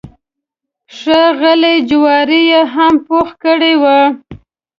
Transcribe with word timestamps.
ښه 0.97 1.21
غلي 1.39 1.75
جواري 1.89 2.41
یې 2.51 2.61
هم 2.73 2.93
پوخ 3.07 3.29
کړی 3.43 3.73
و. 3.81 3.83